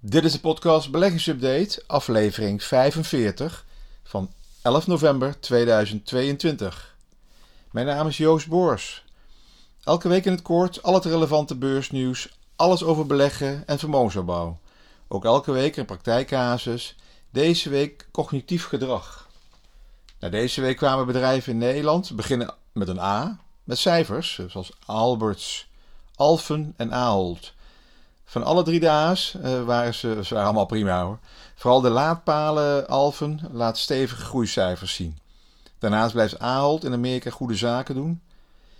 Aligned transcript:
Dit 0.00 0.24
is 0.24 0.32
de 0.32 0.40
podcast 0.40 0.90
Beleggingsupdate, 0.90 1.82
aflevering 1.86 2.62
45 2.62 3.64
van 4.02 4.30
11 4.62 4.86
november 4.86 5.40
2022. 5.40 6.96
Mijn 7.70 7.86
naam 7.86 8.06
is 8.06 8.16
Joost 8.16 8.48
Boors. 8.48 9.04
Elke 9.84 10.08
week 10.08 10.24
in 10.24 10.32
het 10.32 10.42
kort 10.42 10.82
al 10.82 10.94
het 10.94 11.04
relevante 11.04 11.56
beursnieuws, 11.56 12.38
alles 12.56 12.82
over 12.84 13.06
beleggen 13.06 13.62
en 13.66 13.78
vermogensopbouw. 13.78 14.58
Ook 15.08 15.24
elke 15.24 15.52
week 15.52 15.76
een 15.76 15.84
praktijkcasus, 15.84 16.96
deze 17.30 17.68
week 17.68 18.08
cognitief 18.12 18.66
gedrag. 18.66 19.28
Nou, 20.20 20.32
deze 20.32 20.60
week 20.60 20.76
kwamen 20.76 21.06
bedrijven 21.06 21.52
in 21.52 21.58
Nederland, 21.58 22.16
beginnen 22.16 22.54
met 22.72 22.88
een 22.88 23.00
A, 23.00 23.38
met 23.64 23.78
cijfers, 23.78 24.40
zoals 24.48 24.72
Alberts, 24.86 25.68
Alphen 26.14 26.74
en 26.76 26.92
Ahold. 26.92 27.54
Van 28.28 28.44
alle 28.44 28.62
drie 28.62 28.80
de 28.80 28.90
A's 28.90 29.36
uh, 29.44 29.62
waren 29.62 29.94
ze, 29.94 30.20
ze 30.24 30.38
allemaal 30.38 30.66
prima 30.66 31.02
hoor. 31.02 31.18
Vooral 31.54 31.80
de 31.80 31.88
laadpalen 31.88 32.88
Alphen 32.88 33.40
laat 33.52 33.78
stevige 33.78 34.22
groeicijfers 34.22 34.94
zien. 34.94 35.18
Daarnaast 35.78 36.12
blijft 36.12 36.38
Ahold 36.38 36.84
in 36.84 36.92
Amerika 36.92 37.30
goede 37.30 37.54
zaken 37.54 37.94
doen. 37.94 38.20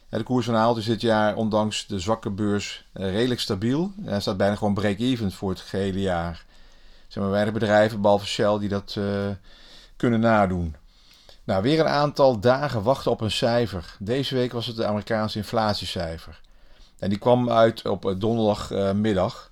De 0.09 0.23
koers 0.23 0.47
van 0.47 0.55
Ahold 0.57 0.77
is 0.77 0.85
dit 0.85 1.01
jaar, 1.01 1.37
ondanks 1.37 1.87
de 1.87 1.99
zwakke 1.99 2.31
beurs, 2.31 2.87
eh, 2.93 3.11
redelijk 3.11 3.41
stabiel. 3.41 3.93
Hij 4.03 4.21
staat 4.21 4.37
bijna 4.37 4.57
gewoon 4.57 4.75
break-even 4.75 5.33
voor 5.33 5.51
het 5.51 5.61
gehele 5.61 6.01
jaar. 6.01 6.45
Zijn 7.09 7.25
maar 7.25 7.33
weinig 7.33 7.55
bedrijven, 7.55 8.01
behalve 8.01 8.27
Shell, 8.27 8.59
die 8.59 8.69
dat 8.69 8.95
uh, 8.99 9.29
kunnen 9.97 10.21
nadoen. 10.21 10.77
Nou, 11.45 11.63
weer 11.63 11.81
een 11.81 11.89
aantal 11.89 12.41
dagen 12.41 12.83
wachten 12.83 13.11
op 13.11 13.21
een 13.21 13.31
cijfer. 13.31 13.97
Deze 13.99 14.35
week 14.35 14.53
was 14.53 14.67
het 14.67 14.77
de 14.77 14.87
Amerikaanse 14.87 15.39
inflatiecijfer. 15.39 16.41
En 16.99 17.09
die 17.09 17.19
kwam 17.19 17.51
uit 17.51 17.89
op 17.89 18.15
donderdagmiddag. 18.19 19.51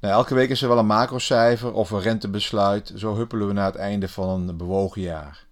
Nou, 0.00 0.14
elke 0.14 0.34
week 0.34 0.50
is 0.50 0.62
er 0.62 0.68
wel 0.68 0.78
een 0.78 0.86
macrocijfer 0.86 1.72
of 1.72 1.90
een 1.90 2.00
rentebesluit. 2.00 2.92
Zo 2.96 3.16
huppelen 3.16 3.46
we 3.46 3.52
naar 3.52 3.66
het 3.66 3.76
einde 3.76 4.08
van 4.08 4.28
een 4.28 4.56
bewogen 4.56 5.00
jaar. 5.00 5.44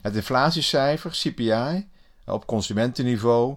Het 0.00 0.14
inflatiecijfer, 0.14 1.10
CPI, 1.10 1.88
op 2.26 2.46
consumentenniveau, 2.46 3.56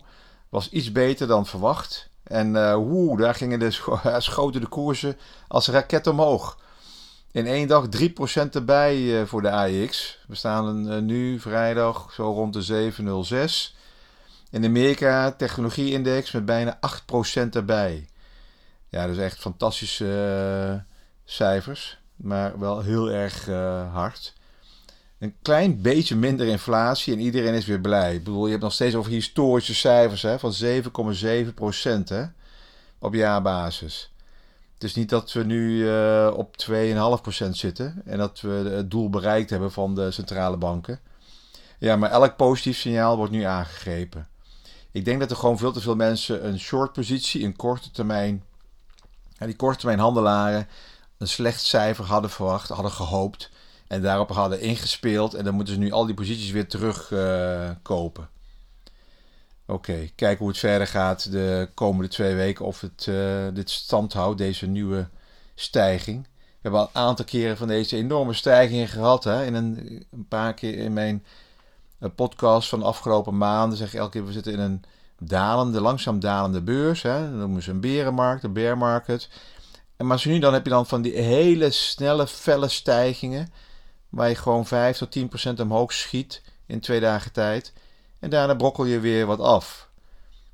was 0.50 0.70
iets 0.70 0.92
beter 0.92 1.28
dan 1.28 1.46
verwacht. 1.46 2.10
En 2.24 2.56
uh, 2.56 2.76
woe, 2.76 3.18
daar 3.18 3.36
gingen 3.36 3.60
de 3.60 3.72
schoten 4.18 4.62
de 4.62 4.68
koersen 4.68 5.18
als 5.48 5.68
raket 5.68 6.08
omhoog. 6.08 6.58
In 7.32 7.48
één 7.48 7.68
dag 7.68 7.86
3% 7.98 8.50
erbij 8.52 8.98
uh, 8.98 9.26
voor 9.26 9.42
de 9.42 9.52
AX. 9.52 10.18
We 10.28 10.36
staan 10.36 11.06
nu 11.06 11.40
vrijdag 11.40 12.14
zo 12.14 12.32
rond 12.32 12.54
de 12.54 12.62
706. 12.62 13.76
In 14.54 14.66
Amerika 14.66 15.32
technologieindex 15.32 16.32
met 16.32 16.46
bijna 16.46 16.80
8% 17.46 17.50
erbij. 17.50 18.08
Ja, 18.90 19.08
dus 19.08 19.18
echt 19.18 19.40
fantastische 19.40 20.06
uh, 20.06 20.82
cijfers, 21.26 21.98
maar 22.16 22.60
wel 22.60 22.82
heel 22.82 23.12
erg 23.12 23.48
uh, 23.48 23.94
hard. 23.94 24.34
Een 25.20 25.36
klein 25.42 25.82
beetje 25.82 26.16
minder 26.16 26.48
inflatie 26.48 27.14
en 27.14 27.20
iedereen 27.20 27.54
is 27.54 27.66
weer 27.66 27.80
blij. 27.80 28.16
Ik 28.16 28.24
bedoel, 28.24 28.46
je 28.46 28.52
hebt 28.52 28.64
nog 28.64 28.74
steeds 28.74 28.96
over 28.96 29.12
historische 29.12 29.76
cijfers 29.76 30.22
hè, 30.22 30.40
van 30.40 30.54
7,7% 30.54 32.04
hè, 32.04 32.24
op 33.00 33.14
jaarbasis. 33.14 34.14
Het 34.74 34.84
is 34.84 34.96
niet 34.96 35.10
dat 35.10 35.32
we 35.32 35.44
nu 35.44 35.78
uh, 35.78 36.34
op 36.36 36.56
2,5% 37.46 37.50
zitten 37.50 38.02
en 38.06 38.18
dat 38.18 38.42
we 38.42 38.50
het 38.50 38.92
doel 38.92 39.10
bereikt 39.10 39.50
hebben 39.50 39.72
van 39.72 39.96
de 39.96 40.12
centrale 40.12 40.58
banken. 40.58 41.00
Ja, 41.80 41.96
maar 41.96 42.12
elk 42.12 42.36
positief 42.36 42.78
signaal 42.78 43.18
wordt 43.18 43.32
nu 43.32 43.42
aangegrepen. 43.42 44.28
Ik 44.94 45.06
denk 45.06 45.20
dat 45.20 45.32
er 45.32 45.38
gewoon 45.38 45.58
veel 45.58 45.72
te 45.72 45.82
veel 45.82 45.96
mensen 45.96 46.48
een 46.48 46.60
short 46.60 46.94
positie, 46.94 47.44
een 47.44 47.56
korte 47.56 47.92
termijn, 47.92 48.44
ja, 49.38 49.46
die 49.46 49.56
korte 49.56 49.78
termijn 49.78 50.00
handelaren, 50.00 50.68
een 51.18 51.28
slecht 51.28 51.62
cijfer 51.62 52.06
hadden 52.06 52.30
verwacht, 52.30 52.70
hadden 52.70 52.92
gehoopt 52.92 53.52
en 53.88 54.02
daarop 54.02 54.30
hadden 54.30 54.62
ingespeeld. 54.62 55.34
En 55.34 55.44
dan 55.44 55.54
moeten 55.54 55.74
ze 55.74 55.80
nu 55.80 55.92
al 55.92 56.06
die 56.06 56.16
posities 56.16 56.52
weer 56.52 56.68
terugkopen. 56.68 58.24
Uh, 58.24 58.30
Oké, 59.66 60.10
kijken 60.16 60.40
hoe 60.40 60.48
het 60.48 60.58
verder 60.58 60.88
gaat 60.88 61.32
de 61.32 61.70
komende 61.74 62.10
twee 62.10 62.36
weken. 62.36 62.66
Of 62.66 62.82
het 62.82 63.06
uh, 63.10 63.48
dit 63.54 63.70
stand 63.70 64.14
houdt, 64.14 64.38
deze 64.38 64.68
nieuwe 64.68 65.08
stijging. 65.56 66.24
We 66.24 66.60
hebben 66.62 66.80
al 66.80 66.90
een 66.94 67.02
aantal 67.02 67.26
keren 67.26 67.58
van 67.58 67.68
deze 67.68 67.96
enorme 67.96 68.34
stijgingen 68.34 68.88
gehad. 68.88 69.24
Hè? 69.24 69.46
In 69.46 69.54
een, 69.54 70.06
een 70.12 70.28
paar 70.28 70.54
keer 70.54 70.78
in 70.78 70.94
mijn 70.94 71.26
podcast 72.10 72.70
van 72.70 72.80
de 72.80 72.86
afgelopen 72.86 73.38
maanden 73.38 73.78
zeg 73.78 73.94
ik 73.94 74.00
elke 74.00 74.12
keer, 74.12 74.26
we 74.26 74.32
zitten 74.32 74.54
in 74.54 74.60
een 74.60 74.84
dalende, 75.20 75.82
langzaam 75.82 76.20
dalende 76.20 76.62
beurs. 76.62 77.02
Hè? 77.02 77.30
Noemen 77.30 77.64
ze 77.64 77.72
een 77.72 77.80
berenmarkt, 77.80 78.44
een 78.44 78.54
bear 78.54 78.78
market. 78.78 79.30
En 79.98 80.08
maar 80.08 80.24
nu 80.26 80.40
dan 80.40 80.54
heb 80.54 80.64
je 80.64 80.70
dan 80.70 80.86
van 80.86 81.02
die 81.02 81.18
hele 81.18 81.72
snelle, 81.72 82.28
felle 82.28 82.68
stijgingen, 82.68 83.54
waar 84.10 84.30
je 84.30 84.36
gewoon 84.36 84.66
5 84.66 84.98
tot 84.98 85.12
10 85.12 85.28
procent 85.28 85.60
omhoog 85.60 85.94
schiet 85.94 86.42
in 86.66 86.80
twee 86.80 87.00
dagen 87.00 87.32
tijd. 87.32 87.74
En 88.20 88.30
daarna 88.30 88.56
brokkel 88.56 88.86
je 88.86 89.00
weer 89.00 89.26
wat 89.26 89.40
af. 89.40 89.90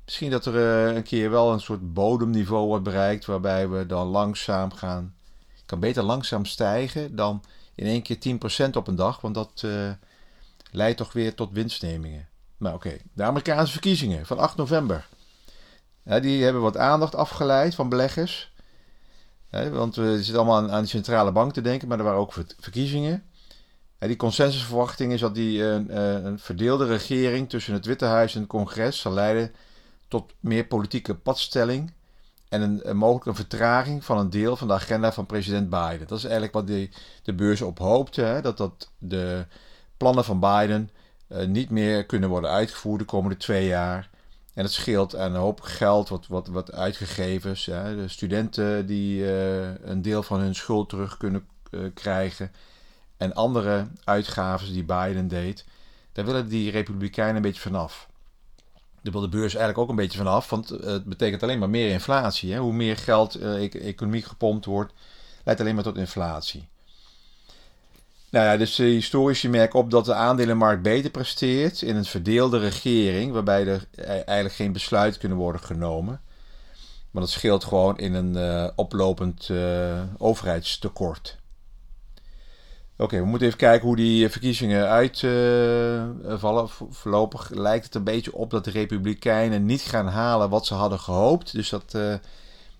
Misschien 0.04 0.30
dat 0.30 0.46
er 0.46 0.54
uh, 0.54 0.96
een 0.96 1.02
keer 1.02 1.30
wel 1.30 1.52
een 1.52 1.60
soort 1.60 1.92
bodemniveau 1.92 2.66
wordt 2.66 2.84
bereikt, 2.84 3.24
waarbij 3.24 3.68
we 3.68 3.86
dan 3.86 4.06
langzaam 4.06 4.72
gaan. 4.72 5.14
Kan 5.66 5.80
beter 5.80 6.02
langzaam 6.02 6.44
stijgen 6.44 7.16
dan 7.16 7.42
in 7.74 7.86
één 7.86 8.02
keer 8.02 8.38
10% 8.66 8.70
op 8.76 8.86
een 8.88 8.94
dag, 8.94 9.20
want 9.20 9.34
dat... 9.34 9.62
Uh, 9.64 9.90
leidt 10.70 10.96
toch 10.96 11.12
weer 11.12 11.34
tot 11.34 11.52
winstnemingen. 11.52 12.28
Maar 12.56 12.74
oké, 12.74 12.86
okay. 12.86 13.00
de 13.12 13.22
Amerikaanse 13.22 13.72
verkiezingen 13.72 14.26
van 14.26 14.38
8 14.38 14.56
november. 14.56 15.08
Die 16.02 16.44
hebben 16.44 16.62
wat 16.62 16.76
aandacht 16.76 17.14
afgeleid 17.14 17.74
van 17.74 17.88
beleggers. 17.88 18.52
Want 19.50 19.96
we 19.96 20.16
zitten 20.16 20.34
allemaal 20.34 20.70
aan, 20.70 20.82
de 20.82 20.88
centrale 20.88 21.32
bank 21.32 21.52
te 21.52 21.60
denken, 21.60 21.88
maar 21.88 21.98
er 21.98 22.04
waren 22.04 22.20
ook 22.20 22.32
verkiezingen. 22.58 23.24
Die 23.98 24.16
consensusverwachting 24.16 25.12
is 25.12 25.20
dat 25.20 25.34
die 25.34 25.58
uh, 25.58 25.74
een 26.24 26.38
verdeelde 26.38 26.86
regering 26.86 27.48
tussen 27.48 27.74
het 27.74 27.86
Witte 27.86 28.04
Huis 28.04 28.34
en 28.34 28.40
het 28.40 28.48
congres 28.48 29.00
zal 29.00 29.12
leiden 29.12 29.52
tot 30.08 30.32
meer 30.40 30.66
politieke 30.66 31.14
padstelling 31.14 31.92
en 32.48 32.62
een, 32.62 32.80
een 32.82 32.96
mogelijk 32.96 33.26
een 33.26 33.34
vertraging 33.34 34.04
van 34.04 34.18
een 34.18 34.30
deel 34.30 34.56
van 34.56 34.68
de 34.68 34.74
agenda 34.74 35.12
van 35.12 35.26
president 35.26 35.70
Biden. 35.70 36.06
Dat 36.06 36.18
is 36.18 36.24
eigenlijk 36.24 36.52
wat 36.52 36.66
de 36.66 37.34
beurs 37.34 37.62
op 37.62 37.78
hoopte, 37.78 38.22
hè, 38.22 38.40
dat 38.40 38.56
dat 38.56 38.90
de 38.98 39.46
plannen 40.00 40.24
van 40.24 40.40
Biden 40.40 40.90
uh, 41.28 41.46
niet 41.46 41.70
meer 41.70 42.06
kunnen 42.06 42.28
worden 42.28 42.50
uitgevoerd 42.50 42.98
de 42.98 43.04
komende 43.04 43.36
twee 43.36 43.66
jaar. 43.66 44.10
En 44.54 44.64
het 44.64 44.72
scheelt 44.72 45.16
aan 45.16 45.34
een 45.34 45.40
hoop 45.40 45.60
geld 45.60 46.08
wat, 46.08 46.26
wat, 46.26 46.46
wat 46.46 46.72
uitgegeven 46.72 47.50
is. 47.50 47.64
De 47.64 48.04
studenten 48.06 48.86
die 48.86 49.22
uh, 49.22 49.84
een 49.84 50.02
deel 50.02 50.22
van 50.22 50.40
hun 50.40 50.54
schuld 50.54 50.88
terug 50.88 51.16
kunnen 51.16 51.46
uh, 51.70 51.80
krijgen. 51.94 52.52
En 53.16 53.34
andere 53.34 53.86
uitgaven 54.04 54.72
die 54.72 54.84
Biden 54.84 55.28
deed. 55.28 55.64
Daar 56.12 56.24
willen 56.24 56.48
die 56.48 56.70
Republikeinen 56.70 57.36
een 57.36 57.42
beetje 57.42 57.60
vanaf. 57.60 58.08
Daar 59.02 59.12
wil 59.12 59.20
de 59.20 59.28
beurs 59.28 59.54
eigenlijk 59.54 59.78
ook 59.78 59.88
een 59.88 60.04
beetje 60.04 60.18
vanaf. 60.18 60.50
Want 60.50 60.68
het 60.68 61.04
betekent 61.04 61.42
alleen 61.42 61.58
maar 61.58 61.70
meer 61.70 61.90
inflatie. 61.90 62.52
Hè. 62.52 62.58
Hoe 62.58 62.72
meer 62.72 62.96
geld 62.96 63.32
de 63.32 63.80
economie 63.80 64.22
gepompt 64.22 64.64
wordt, 64.64 64.92
leidt 65.44 65.60
alleen 65.60 65.74
maar 65.74 65.84
tot 65.84 65.96
inflatie. 65.98 66.69
Nou 68.30 68.44
ja, 68.44 68.56
dus 68.56 68.74
de 68.74 68.84
historici 68.84 69.48
merken 69.48 69.78
op 69.78 69.90
dat 69.90 70.04
de 70.04 70.14
aandelenmarkt 70.14 70.82
beter 70.82 71.10
presteert 71.10 71.82
in 71.82 71.96
een 71.96 72.04
verdeelde 72.04 72.58
regering, 72.58 73.32
waarbij 73.32 73.66
er 73.66 73.86
e- 73.94 74.02
eigenlijk 74.02 74.54
geen 74.54 74.72
besluit 74.72 75.18
kunnen 75.18 75.38
worden 75.38 75.60
genomen. 75.60 76.20
Maar 77.10 77.22
dat 77.22 77.30
scheelt 77.30 77.64
gewoon 77.64 77.98
in 77.98 78.14
een 78.14 78.36
uh, 78.36 78.68
oplopend 78.76 79.48
uh, 79.48 80.02
overheidstekort. 80.18 81.38
Oké, 82.96 83.18
we 83.18 83.24
moeten 83.24 83.46
even 83.46 83.58
kijken 83.58 83.86
hoe 83.86 83.96
die 83.96 84.28
verkiezingen 84.28 84.88
uitvallen. 84.88 86.68
Voorlopig 86.90 87.50
lijkt 87.50 87.84
het 87.84 87.94
een 87.94 88.04
beetje 88.04 88.34
op 88.34 88.50
dat 88.50 88.64
de 88.64 88.70
Republikeinen 88.70 89.66
niet 89.66 89.82
gaan 89.82 90.06
halen 90.06 90.50
wat 90.50 90.66
ze 90.66 90.74
hadden 90.74 90.98
gehoopt. 90.98 91.52
Dus 91.52 91.68
dat 91.68 91.98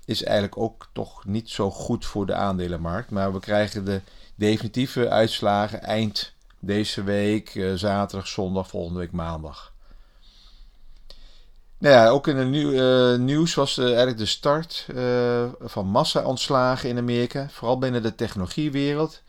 is 0.05 0.23
eigenlijk 0.23 0.58
ook 0.58 0.88
toch 0.93 1.25
niet 1.25 1.50
zo 1.50 1.70
goed 1.70 2.06
voor 2.06 2.26
de 2.26 2.35
aandelenmarkt. 2.35 3.11
Maar 3.11 3.32
we 3.32 3.41
krijgen 3.41 3.85
de 3.85 4.00
definitieve 4.40 5.08
uitslagen 5.08 5.82
eind 5.82 6.32
deze 6.58 7.02
week, 7.02 7.54
uh, 7.54 7.75
zaterdag, 7.75 8.28
zondag, 8.28 8.69
volgende 8.69 8.98
week 8.98 9.12
maandag. 9.12 9.72
Nou 11.78 11.94
ja, 11.94 12.08
ook 12.08 12.26
in 12.26 12.37
het 12.37 12.54
uh, 12.54 13.16
nieuws 13.26 13.54
was 13.54 13.78
uh, 13.78 13.84
eigenlijk 13.84 14.19
de 14.19 14.26
start 14.26 14.87
van 15.60 15.87
massa-ontslagen 15.87 16.88
in 16.88 16.98
Amerika, 16.98 17.48
vooral 17.50 17.78
binnen 17.78 18.02
de 18.02 18.14
technologiewereld. 18.14 19.22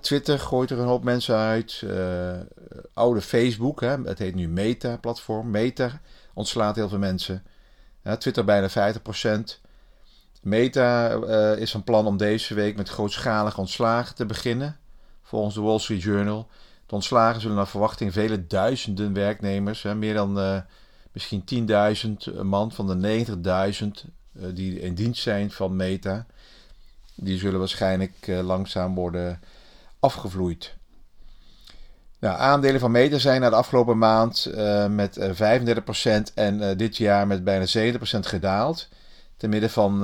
Twitter 0.00 0.38
gooit 0.38 0.70
er 0.70 0.78
een 0.78 0.86
hoop 0.86 1.04
mensen 1.04 1.36
uit. 1.36 1.84
oude 2.94 3.20
Facebook, 3.20 3.80
hè, 3.80 4.02
het 4.02 4.18
heet 4.18 4.34
nu 4.34 4.48
Meta-platform. 4.48 5.50
Meta 5.50 6.00
ontslaat 6.34 6.76
heel 6.76 6.88
veel 6.88 6.98
mensen. 6.98 7.42
Twitter 8.18 8.44
bijna 8.44 8.70
50%. 8.70 9.60
Meta 10.44 11.14
uh, 11.14 11.56
is 11.56 11.70
van 11.70 11.84
plan 11.84 12.06
om 12.06 12.16
deze 12.16 12.54
week 12.54 12.76
met 12.76 12.88
grootschalige 12.88 13.60
ontslagen 13.60 14.14
te 14.14 14.26
beginnen, 14.26 14.76
volgens 15.22 15.54
de 15.54 15.60
Wall 15.60 15.78
Street 15.78 16.02
Journal. 16.02 16.48
De 16.86 16.94
ontslagen 16.94 17.40
zullen 17.40 17.56
naar 17.56 17.66
verwachting 17.66 18.12
vele 18.12 18.46
duizenden 18.46 19.12
werknemers, 19.12 19.82
hè, 19.82 19.94
meer 19.94 20.14
dan 20.14 20.38
uh, 20.38 20.58
misschien 21.12 21.44
10.000 22.34 22.42
man 22.42 22.72
van 22.72 23.00
de 23.00 23.24
90.000 23.26 23.32
uh, 23.42 24.46
die 24.54 24.80
in 24.80 24.94
dienst 24.94 25.22
zijn 25.22 25.50
van 25.50 25.76
Meta. 25.76 26.26
die 27.14 27.38
zullen 27.38 27.58
waarschijnlijk 27.58 28.26
langzaam 28.26 28.94
worden 28.94 29.40
afgevloeid. 30.00 30.74
Nou, 32.18 32.38
aandelen 32.38 32.80
van 32.80 32.90
Meta 32.90 33.18
zijn 33.18 33.40
na 33.40 33.50
de 33.50 33.56
afgelopen 33.56 33.98
maand 33.98 34.50
met 34.88 35.18
35% 35.20 36.34
en 36.34 36.76
dit 36.76 36.96
jaar 36.96 37.26
met 37.26 37.44
bijna 37.44 37.66
70% 37.66 37.96
gedaald. 38.20 38.88
Ten 39.44 39.52
midden 39.52 39.70
van 39.70 40.00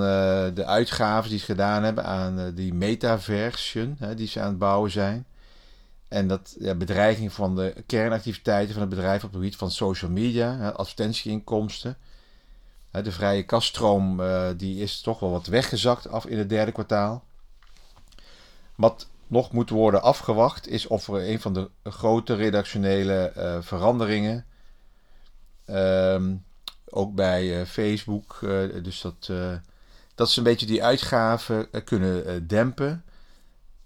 de 0.55 0.65
uitgaven 0.67 1.31
die 1.31 1.39
ze 1.39 1.45
gedaan 1.45 1.83
hebben 1.83 2.05
aan 2.05 2.55
die 2.55 2.75
metaversion 2.75 3.99
die 4.17 4.27
ze 4.27 4.41
aan 4.41 4.49
het 4.49 4.59
bouwen 4.59 4.91
zijn. 4.91 5.27
En 6.09 6.29
dat 6.29 6.57
ja, 6.59 6.75
bedreiging 6.75 7.33
van 7.33 7.57
de 7.57 7.75
kernactiviteiten 7.87 8.73
van 8.73 8.81
het 8.83 8.91
bedrijf 8.91 9.25
op 9.25 9.29
het 9.29 9.39
gebied 9.39 9.57
van 9.57 9.71
social 9.71 10.11
media, 10.11 10.69
advertentieinkomsten. 10.69 11.97
De 12.91 13.13
vrije 13.13 13.43
kaststroom 13.43 14.21
uh, 14.21 14.49
die 14.57 14.83
is 14.83 15.01
toch 15.01 15.21
wel 15.21 15.31
wat 15.31 15.47
weggezakt 15.47 16.09
af 16.09 16.27
in 16.27 16.39
het 16.39 16.49
derde 16.49 16.73
kwartaal. 16.73 17.25
Wat 18.75 19.09
nog 19.27 19.53
moet 19.53 19.71
worden 19.71 20.03
afgewacht 20.03 20.69
is 20.69 20.87
of 20.87 21.09
er 21.09 21.29
een 21.29 21.41
van 21.41 21.55
de 21.55 21.71
grote 21.83 22.35
redactionele 22.35 23.33
veranderingen, 23.63 24.47
um, 25.67 26.45
ook 26.91 27.15
bij 27.15 27.61
uh, 27.61 27.67
Facebook, 27.67 28.39
dus 28.83 29.01
dat, 29.01 29.31
dat 30.15 30.31
ze 30.31 30.39
een 30.39 30.45
beetje 30.45 30.67
die 30.67 30.85
uitgaven 30.85 31.69
kunnen 31.85 32.47
dempen 32.47 33.05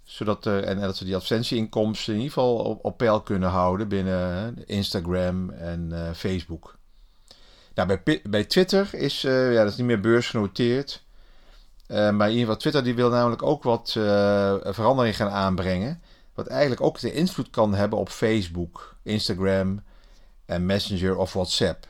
zodat 0.05 0.47
er, 0.47 0.65
en, 0.65 0.81
dat 0.81 0.97
ze 0.97 1.05
die 1.05 1.15
advertentieinkomsten 1.15 2.13
in 2.15 2.21
ieder 2.21 2.33
geval 2.33 2.79
op, 2.83 2.97
peil 2.97 3.21
kunnen 3.21 3.49
houden 3.49 3.89
binnen 3.89 4.55
Instagram 4.67 5.51
en 5.51 5.91
uh, 5.93 6.11
Facebook. 6.15 6.77
Nou, 7.75 7.99
bij, 8.05 8.21
bij 8.23 8.45
Twitter 8.45 8.95
is, 8.95 9.25
uh, 9.25 9.53
ja, 9.53 9.63
dat 9.63 9.73
is 9.73 9.79
niet 9.79 9.87
meer 9.87 10.01
beursgenoteerd. 10.01 11.03
Uh, 11.89 12.11
maar 12.11 12.33
in 12.33 12.57
Twitter 12.57 12.85
die 12.85 12.95
wil 12.95 13.11
namelijk 13.11 13.43
ook 13.43 13.63
wat 13.63 13.91
verandering 14.63 15.17
gaan 15.17 15.31
aanbrengen. 15.31 16.03
Wat 16.35 16.47
eigenlijk 16.47 16.81
ook 16.81 17.01
de 17.01 17.13
invloed 17.13 17.51
kan 17.51 17.75
hebben 17.75 17.99
op 17.99 18.09
Facebook, 18.09 18.97
Instagram 19.03 19.83
en 20.47 20.67
Messenger 20.67 21.17
of 21.17 21.33
WhatsApp. 21.33 21.87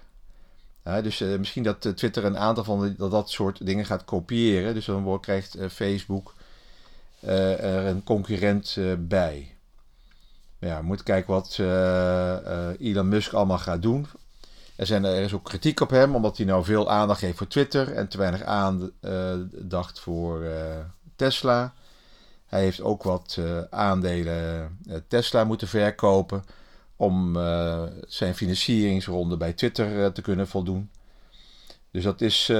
Dus 0.84 1.18
misschien 1.18 1.62
dat 1.62 1.96
Twitter 1.96 2.24
een 2.24 2.38
aantal 2.38 2.64
van 2.64 2.94
dat, 2.98 3.30
soort 3.30 3.66
dingen 3.66 3.84
gaat 3.84 4.04
kopiëren. 4.04 4.74
Dus 4.74 4.84
dan 4.84 5.20
krijgt 5.20 5.56
Facebook 5.70 6.34
uh, 7.24 7.64
er 7.64 7.86
een 7.86 8.02
concurrent 8.02 8.78
bij. 8.98 9.56
Ja, 10.58 10.78
we 10.80 10.86
moeten 10.86 11.04
kijken 11.04 11.32
wat 11.34 11.58
Elon 12.78 13.08
Musk 13.08 13.32
allemaal 13.32 13.58
gaat 13.58 13.82
doen. 13.82 14.06
Er, 14.76 14.86
zijn, 14.86 15.04
er 15.04 15.22
is 15.22 15.32
ook 15.32 15.44
kritiek 15.44 15.80
op 15.80 15.90
hem, 15.90 16.14
omdat 16.14 16.36
hij 16.36 16.46
nou 16.46 16.64
veel 16.64 16.90
aandacht 16.90 17.20
heeft 17.20 17.38
voor 17.38 17.46
Twitter 17.46 17.92
en 17.92 18.08
te 18.08 18.18
weinig 18.18 18.42
aandacht 18.42 20.00
voor 20.00 20.46
Tesla. 21.16 21.72
Hij 22.46 22.60
heeft 22.60 22.80
ook 22.80 23.02
wat 23.02 23.38
aandelen 23.70 24.78
Tesla 25.08 25.44
moeten 25.44 25.68
verkopen 25.68 26.44
om 26.96 27.38
zijn 28.06 28.34
financieringsronde 28.34 29.36
bij 29.36 29.52
Twitter 29.52 30.12
te 30.12 30.22
kunnen 30.22 30.48
voldoen. 30.48 30.90
Dus 31.90 32.04
dat 32.04 32.20
is 32.20 32.50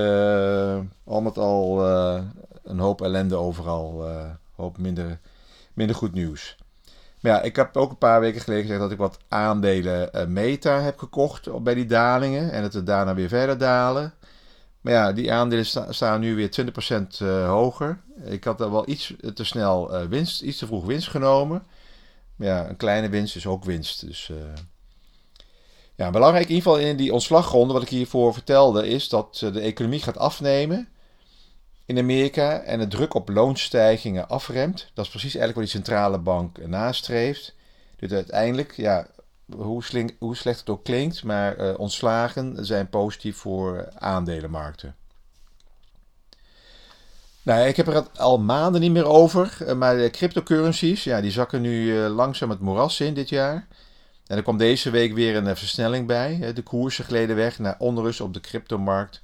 al 1.04 1.20
met 1.20 1.38
al 1.38 1.84
een 2.62 2.78
hoop 2.78 3.02
ellende 3.02 3.36
overal 3.36 4.08
hoop 4.56 4.78
minder, 4.78 5.18
minder 5.74 5.96
goed 5.96 6.12
nieuws. 6.12 6.56
Maar 7.20 7.32
ja, 7.32 7.42
ik 7.42 7.56
heb 7.56 7.76
ook 7.76 7.90
een 7.90 7.98
paar 7.98 8.20
weken 8.20 8.40
geleden 8.40 8.62
gezegd 8.62 8.80
dat 8.80 8.90
ik 8.90 8.98
wat 8.98 9.18
aandelen 9.28 10.32
Meta 10.32 10.80
heb 10.80 10.98
gekocht 10.98 11.62
bij 11.62 11.74
die 11.74 11.86
dalingen. 11.86 12.52
En 12.52 12.62
dat 12.62 12.72
het 12.72 12.86
daarna 12.86 13.14
weer 13.14 13.28
verder 13.28 13.58
dalen. 13.58 14.14
Maar 14.80 14.92
ja, 14.92 15.12
die 15.12 15.32
aandelen 15.32 15.66
staan 15.94 16.20
nu 16.20 16.34
weer 16.34 16.48
20% 16.48 17.22
uh, 17.22 17.42
eh, 17.42 17.48
hoger. 17.48 18.00
Ik 18.24 18.44
had 18.44 18.60
er 18.60 18.70
wel 18.70 18.88
iets 18.88 19.14
te 19.34 19.44
snel 19.44 20.08
winst, 20.08 20.42
iets 20.42 20.58
te 20.58 20.66
vroeg 20.66 20.84
winst 20.84 21.08
genomen. 21.08 21.62
Ja, 22.36 22.68
een 22.68 22.76
kleine 22.76 23.08
winst 23.08 23.36
is 23.36 23.46
ook 23.46 23.64
winst. 23.64 24.06
Dus 24.06 24.30
ja, 25.96 26.10
belangrijk 26.10 26.48
in 26.48 26.54
ieder 26.54 26.70
geval 26.70 26.86
in 26.86 26.96
die 26.96 27.12
ontslagronde, 27.12 27.72
wat 27.72 27.82
ik 27.82 27.88
hiervoor 27.88 28.32
vertelde, 28.32 28.88
is 28.88 29.08
dat 29.08 29.36
de 29.36 29.60
economie 29.60 30.02
gaat 30.02 30.18
afnemen 30.18 30.88
in 31.86 31.98
Amerika 31.98 32.60
en 32.60 32.78
de 32.78 32.88
druk 32.88 33.14
op 33.14 33.28
loonstijgingen 33.28 34.28
afremt. 34.28 34.90
Dat 34.94 35.04
is 35.04 35.10
precies 35.10 35.34
eigenlijk 35.34 35.54
wat 35.54 35.64
die 35.64 35.82
centrale 35.82 36.18
bank 36.18 36.66
nastreeft. 36.66 37.54
Dus 37.96 38.12
uiteindelijk, 38.12 38.72
ja, 38.76 39.06
hoe, 39.56 39.84
slink, 39.84 40.10
hoe 40.18 40.36
slecht 40.36 40.58
het 40.58 40.70
ook 40.70 40.84
klinkt, 40.84 41.22
maar 41.22 41.58
uh, 41.58 41.78
ontslagen 41.78 42.66
zijn 42.66 42.88
positief 42.88 43.36
voor 43.36 43.88
aandelenmarkten. 43.94 44.96
Nou, 47.44 47.66
ik 47.66 47.76
heb 47.76 47.86
er 47.86 48.08
al 48.16 48.38
maanden 48.38 48.80
niet 48.80 48.90
meer 48.90 49.06
over, 49.06 49.56
eh, 49.66 49.74
maar 49.74 49.96
de 49.96 50.10
cryptocurrencies, 50.10 51.04
ja, 51.04 51.20
die 51.20 51.30
zakken 51.30 51.60
nu 51.60 52.04
eh, 52.04 52.14
langzaam 52.14 52.50
het 52.50 52.60
moeras 52.60 53.00
in 53.00 53.14
dit 53.14 53.28
jaar. 53.28 53.66
En 54.26 54.36
er 54.36 54.42
kwam 54.42 54.56
deze 54.56 54.90
week 54.90 55.14
weer 55.14 55.36
een 55.36 55.56
versnelling 55.56 56.06
bij. 56.06 56.52
De 56.54 56.62
koersen 56.62 57.04
gleden 57.04 57.36
weg 57.36 57.58
naar 57.58 57.76
onrust 57.78 58.20
op 58.20 58.34
de 58.34 58.40
cryptomarkt, 58.40 59.22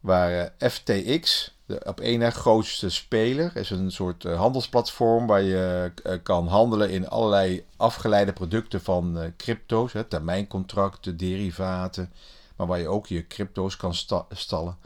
waar 0.00 0.52
FTX, 0.58 1.54
de 1.66 1.80
op 1.84 2.00
één 2.00 2.18
na 2.18 2.30
grootste 2.30 2.88
speler. 2.90 3.56
is 3.56 3.70
een 3.70 3.90
soort 3.90 4.22
handelsplatform 4.22 5.26
waar 5.26 5.42
je 5.42 5.92
kan 6.22 6.46
handelen 6.46 6.90
in 6.90 7.08
allerlei 7.08 7.64
afgeleide 7.76 8.32
producten 8.32 8.80
van 8.80 9.32
crypto's. 9.36 9.92
Termijncontracten, 10.08 11.16
derivaten. 11.16 12.12
Maar 12.56 12.66
waar 12.66 12.78
je 12.80 12.88
ook 12.88 13.06
je 13.06 13.26
crypto's 13.26 13.76
kan 13.76 13.94
sta 13.94 14.26
stallen. 14.30 14.76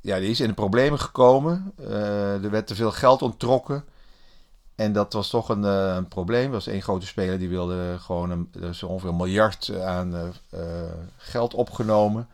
Ja, 0.00 0.18
die 0.18 0.30
is 0.30 0.40
in 0.40 0.48
de 0.48 0.54
problemen 0.54 0.98
gekomen. 0.98 1.72
er 2.42 2.50
werd 2.50 2.66
te 2.66 2.74
veel 2.74 2.92
geld 2.92 3.22
onttrokken. 3.22 3.84
En 4.74 4.92
dat 4.92 5.12
was 5.12 5.30
toch 5.30 5.48
een, 5.48 5.62
een 5.62 6.08
probleem. 6.08 6.44
Er 6.44 6.50
was 6.50 6.66
één 6.66 6.82
grote 6.82 7.06
speler 7.06 7.38
die 7.38 7.48
wilde 7.48 7.96
gewoon 7.98 8.30
een, 8.30 8.50
ongeveer 8.86 9.08
een 9.08 9.16
miljard 9.16 9.72
aan 9.80 10.34
geld 11.16 11.54
opgenomen. 11.54 12.28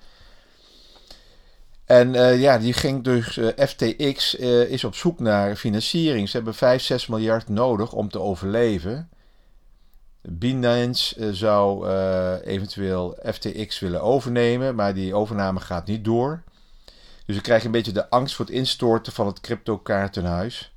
En 1.84 2.12
ja, 2.38 2.58
die 2.58 2.72
ging 2.72 3.05
dus, 3.05 3.37
eh, 3.37 3.66
FTX 3.66 4.37
eh, 4.37 4.61
is 4.61 4.84
op 4.84 4.94
zoek 4.94 5.20
naar 5.20 5.56
financiering. 5.56 6.28
Ze 6.28 6.37
hebben 6.37 6.55
5, 6.55 6.82
6 6.82 7.06
miljard 7.06 7.49
nodig 7.49 7.92
om 7.92 8.09
te 8.09 8.21
overleven. 8.21 9.09
Binance 10.28 11.35
zou 11.35 11.88
eventueel 12.44 13.18
FTX 13.33 13.78
willen 13.78 14.02
overnemen, 14.02 14.75
maar 14.75 14.94
die 14.94 15.14
overname 15.14 15.61
gaat 15.61 15.87
niet 15.87 16.04
door. 16.04 16.42
Dus 17.26 17.37
we 17.37 17.43
krijgen 17.43 17.66
een 17.66 17.73
beetje 17.73 17.93
de 17.93 18.11
angst 18.11 18.35
voor 18.35 18.45
het 18.45 18.54
instorten 18.54 19.12
van 19.12 19.26
het 19.26 19.40
crypto-kaartenhuis. 19.40 20.73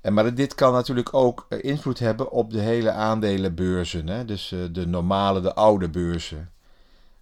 En, 0.00 0.14
maar 0.14 0.34
dit 0.34 0.54
kan 0.54 0.72
natuurlijk 0.72 1.14
ook 1.14 1.46
invloed 1.60 1.98
hebben 1.98 2.30
op 2.30 2.50
de 2.52 2.60
hele 2.60 2.90
aandelenbeurzen. 2.90 4.08
Hè? 4.08 4.24
Dus 4.24 4.54
de 4.72 4.86
normale, 4.86 5.40
de 5.40 5.54
oude 5.54 5.88
beurzen 5.88 6.50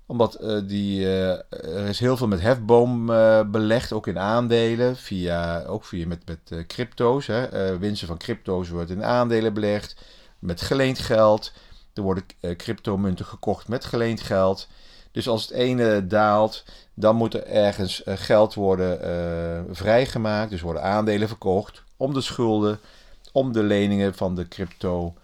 omdat 0.07 0.43
uh, 0.43 0.61
die, 0.67 1.09
er 1.09 1.87
is 1.89 1.99
heel 1.99 2.17
veel 2.17 2.29
met 2.29 2.41
hefboom 2.41 3.11
uh, 3.11 3.41
belegd, 3.47 3.93
ook 3.93 4.07
in 4.07 4.19
aandelen, 4.19 4.97
via, 4.97 5.65
ook 5.65 5.85
via 5.85 6.07
met, 6.07 6.23
met 6.27 6.67
crypto's. 6.67 7.27
Hè. 7.27 7.79
winsten 7.79 8.09
van 8.09 8.19
crypto's 8.19 8.69
worden 8.69 8.97
in 8.97 9.05
aandelen 9.05 9.55
belegd, 9.55 9.97
met 10.39 10.61
geleend 10.61 10.99
geld. 10.99 11.53
Er 11.95 12.03
worden 12.03 12.25
cryptomunten 12.57 13.25
gekocht 13.25 13.69
met 13.69 13.85
geleend 13.85 14.21
geld. 14.21 14.69
Dus 15.15 15.29
als 15.29 15.43
het 15.43 15.51
ene 15.51 16.07
daalt, 16.07 16.65
dan 16.95 17.17
moet 17.17 17.35
er 17.35 17.47
ergens 17.47 18.03
geld 18.05 18.55
worden 18.55 18.99
vrijgemaakt. 19.71 20.51
Dus 20.51 20.61
worden 20.61 20.83
aandelen 20.83 21.29
verkocht 21.29 21.83
om 21.97 22.15
de 22.15 22.21
schulden, 22.21 22.79
om 23.33 23.53
de 23.53 23.63
leningen 23.63 24.15
van 24.15 24.35
de 24.35 24.49
crypto 24.49 25.15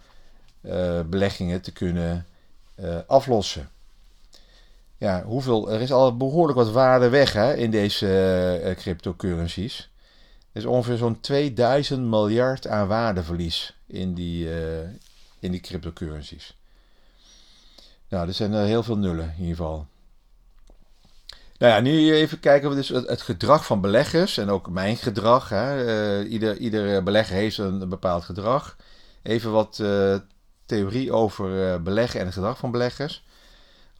beleggingen 1.06 1.60
te 1.60 1.72
kunnen 1.72 2.26
aflossen 3.06 3.70
ja, 5.00 5.22
hoeveel, 5.24 5.70
er 5.70 5.80
is 5.80 5.92
al 5.92 6.16
behoorlijk 6.16 6.58
wat 6.58 6.70
waarde 6.70 7.08
weg 7.08 7.32
hè, 7.32 7.54
in 7.54 7.70
deze 7.70 8.74
cryptocurrencies. 8.76 9.90
Er 10.52 10.60
is 10.60 10.64
ongeveer 10.64 10.96
zo'n 10.96 11.20
2000 11.20 12.06
miljard 12.06 12.66
aan 12.66 12.88
waardeverlies 12.88 13.76
in 13.86 14.14
die, 14.14 14.48
in 15.38 15.50
die 15.50 15.60
cryptocurrencies. 15.60 16.56
Nou, 18.10 18.28
er 18.28 18.34
zijn 18.34 18.52
er 18.52 18.66
heel 18.66 18.82
veel 18.82 18.98
nullen 18.98 19.34
in 19.36 19.40
ieder 19.40 19.56
geval. 19.56 19.86
Nou 21.58 21.72
ja, 21.72 21.80
nu 21.80 22.14
even 22.14 22.40
kijken 22.40 22.70
dus 22.70 22.88
het, 22.88 23.22
gedrag 23.22 23.66
van 23.66 23.80
beleggers 23.80 24.38
en 24.38 24.50
ook 24.50 24.70
mijn 24.70 24.96
gedrag. 24.96 25.48
Hè. 25.48 25.84
Uh, 26.22 26.32
ieder, 26.32 26.56
ieder 26.56 27.02
belegger 27.02 27.36
heeft 27.36 27.58
een, 27.58 27.88
bepaald 27.88 28.24
gedrag. 28.24 28.76
Even 29.22 29.52
wat 29.52 29.82
theorie 30.66 31.12
over 31.12 31.82
beleggen 31.82 32.20
en 32.20 32.26
het 32.26 32.34
gedrag 32.34 32.58
van 32.58 32.70
beleggers 32.70 33.24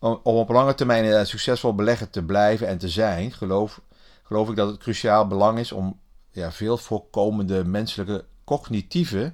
om, 0.01 0.21
op 0.23 0.49
lange 0.49 0.75
termijn 0.75 1.05
een 1.05 1.27
succesvol 1.27 1.75
belegger 1.75 2.11
te 2.11 2.23
blijven 2.23 2.67
en 2.67 2.79
te 2.79 2.89
zijn, 2.89 3.33
geloof, 3.33 3.81
geloof 4.23 4.49
ik 4.49 4.57
dat 4.57 4.69
het 4.69 4.79
cruciaal 4.79 5.27
belang 5.27 5.59
is 5.59 5.73
om 5.73 5.99
ja, 6.31 6.53
veel 6.53 6.77
voorkomende 6.77 7.65
menselijke 7.65 8.25
cognitieve 8.45 9.33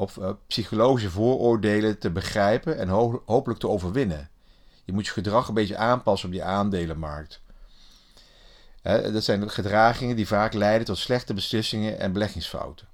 of 0.00 0.16
uh, 0.16 0.30
psychologische 0.46 1.10
vooroordelen 1.10 1.98
te 1.98 2.10
begrijpen 2.10 2.78
en 2.78 2.88
ho 2.88 3.22
hopelijk 3.26 3.60
te 3.60 3.68
overwinnen. 3.68 4.30
Je 4.84 4.92
moet 4.92 5.06
je 5.06 5.12
gedrag 5.12 5.48
een 5.48 5.54
beetje 5.54 5.76
aanpassen 5.76 6.28
op 6.28 6.34
die 6.34 6.44
aandelenmarkt. 6.44 7.40
dat 8.82 9.24
zijn 9.24 9.50
gedragingen 9.50 10.16
die 10.16 10.26
vaak 10.26 10.52
leiden 10.52 10.86
tot 10.86 10.98
slechte 10.98 11.34
beslissingen 11.34 11.98
en 11.98 12.12
beleggingsfouten. 12.12 12.86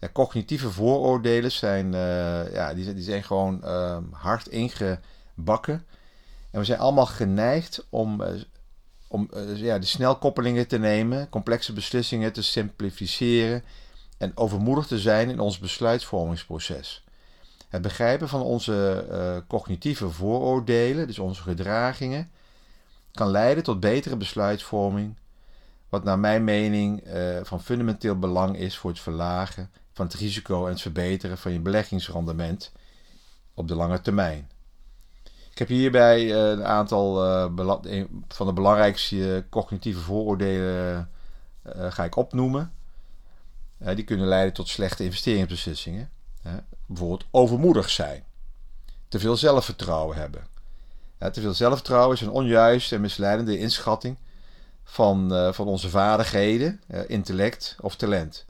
Ja, 0.00 0.08
cognitieve 0.12 0.70
vooroordelen 0.70 1.52
zijn, 1.52 1.86
uh, 1.86 2.52
ja, 2.52 2.74
die, 2.74 2.94
die 2.94 3.04
zijn 3.04 3.24
gewoon 3.24 3.60
uh, 3.64 3.98
hard 4.10 4.48
ingebakken. 4.48 5.86
En 6.50 6.58
we 6.58 6.64
zijn 6.64 6.78
allemaal 6.78 7.06
geneigd 7.06 7.86
om, 7.88 8.20
uh, 8.20 8.28
om 9.08 9.30
ja, 9.54 9.78
de 9.78 9.86
snelkoppelingen 9.86 10.68
te 10.68 10.78
nemen, 10.78 11.28
complexe 11.28 11.72
beslissingen 11.72 12.32
te 12.32 12.42
simplificeren 12.42 13.62
en 14.18 14.36
overmoedig 14.36 14.86
te 14.86 14.98
zijn 14.98 15.30
in 15.30 15.40
ons 15.40 15.58
besluitvormingsproces. 15.58 17.04
Het 17.68 17.82
begrijpen 17.82 18.28
van 18.28 18.42
onze 18.42 19.44
cognitieve 19.48 20.10
vooroordelen, 20.10 21.06
dus 21.06 21.18
onze 21.18 21.42
gedragingen, 21.42 22.30
kan 23.12 23.28
leiden 23.28 23.64
tot 23.64 23.80
betere 23.80 24.16
besluitvorming, 24.16 25.16
wat 25.88 26.04
naar 26.04 26.18
mijn 26.18 26.44
mening 26.44 27.02
van 27.42 27.62
fundamenteel 27.62 28.18
belang 28.18 28.58
is 28.58 28.76
voor 28.76 28.90
het 28.90 29.00
verlagen 29.00 29.70
van 29.92 30.06
het 30.06 30.14
risico 30.14 30.64
en 30.64 30.72
het 30.72 30.80
verbeteren 30.80 31.38
van 31.38 31.52
je 31.52 31.60
beleggingsrendement 31.60 32.72
op 33.54 33.68
de 33.68 33.74
lange 33.74 34.00
termijn. 34.00 34.50
Ik 35.50 35.58
heb 35.58 35.68
hierbij 35.68 36.32
eh, 36.32 36.50
een 36.50 36.64
aantal 36.64 37.24
eh, 37.24 38.04
van 38.28 38.46
de 38.46 38.52
belangrijkste 38.52 39.44
cognitieve 39.50 40.00
vooroordelen 40.00 41.10
ga 41.64 42.04
ik 42.04 42.16
opnoemen. 42.16 42.72
Die 43.78 44.04
kunnen 44.04 44.26
leiden 44.26 44.54
tot 44.54 44.68
slechte 44.68 45.04
investeringsbeslissingen. 45.04 46.10
bijvoorbeeld 46.86 47.24
overmoedig 47.30 47.90
zijn. 47.90 48.24
Te 49.08 49.18
veel 49.18 49.36
zelfvertrouwen 49.36 50.16
hebben. 50.16 50.46
te 51.18 51.40
veel 51.40 51.54
zelfvertrouwen 51.54 52.16
is 52.16 52.22
een 52.22 52.30
onjuiste 52.30 52.94
en 52.94 53.00
misleidende 53.00 53.58
inschatting 53.58 54.16
van, 54.84 55.54
van 55.54 55.66
onze 55.66 55.88
vaardigheden, 55.88 56.80
intellect 57.06 57.76
of 57.80 57.96
talent. 57.96 58.44